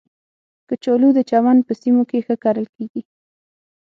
[0.67, 3.01] کچالو د چمن په سیمو کې ښه کرل کېږي